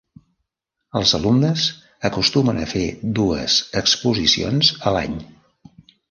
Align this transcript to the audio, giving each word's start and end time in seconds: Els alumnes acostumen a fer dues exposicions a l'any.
Els 0.99 1.11
alumnes 1.17 1.65
acostumen 2.09 2.61
a 2.61 2.65
fer 2.71 2.85
dues 3.19 3.57
exposicions 3.83 4.71
a 4.85 4.95
l'any. 4.97 5.19